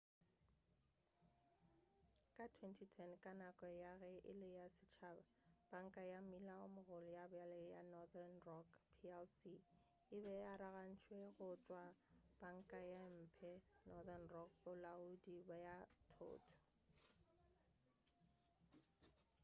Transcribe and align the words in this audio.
ka 2.35 2.45
2010 2.57 3.23
ka 3.23 3.31
nako 3.41 3.67
ya 3.83 3.91
ge 4.01 4.11
e 4.31 4.33
le 4.39 4.49
ya 4.59 4.65
setšhaba 4.77 5.23
panka 5.69 6.01
ya 6.11 6.19
mmila 6.23 6.53
o 6.63 6.65
mogolo 6.75 7.09
ya 7.17 7.23
bjale 7.31 7.59
ya 7.73 7.81
northern 7.93 8.35
rock 8.47 8.65
plc 8.99 9.41
e 10.15 10.17
be 10.23 10.31
e 10.43 10.49
arogantšwe 10.53 11.17
go 11.37 11.49
tšwa 11.65 11.83
go 11.97 12.01
'panka 12.37 12.79
ye 12.91 13.01
mphe' 13.19 13.65
northern 13.89 14.25
rock 14.35 14.49
bolaodi 14.63 15.35
bja 15.47 15.75
thoto 16.13 16.55